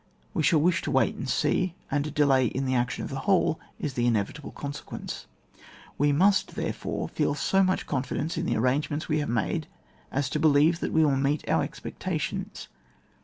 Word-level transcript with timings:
We 0.33 0.41
shall 0.41 0.59
wish 0.59 0.81
to 0.81 0.89
wait 0.89 1.13
and 1.13 1.29
see, 1.29 1.75
and 1.91 2.07
a 2.07 2.09
delay 2.09 2.47
in 2.47 2.65
the 2.65 2.73
action 2.73 3.03
of 3.03 3.11
the 3.11 3.19
whole 3.19 3.59
is 3.79 3.93
the 3.93 4.07
inevitable 4.07 4.49
consequence. 4.51 5.27
We 5.95 6.11
must, 6.11 6.55
therefore, 6.55 7.07
feel 7.07 7.35
so 7.35 7.61
much 7.63 7.85
con 7.85 8.01
fidence 8.01 8.35
in 8.35 8.47
the 8.47 8.55
arrangements 8.57 9.07
we 9.07 9.19
have 9.19 9.29
made 9.29 9.67
as 10.11 10.27
to 10.31 10.39
believe 10.39 10.79
that 10.79 10.91
they 10.91 11.03
will 11.03 11.15
meet 11.15 11.47
our 11.47 11.61
expectations. 11.61 12.67